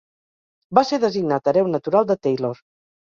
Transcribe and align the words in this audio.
Va 0.77 0.83
ser 0.91 0.99
designat 1.03 1.51
hereu 1.53 1.69
natural 1.75 2.09
de 2.13 2.17
Taylor. 2.29 2.65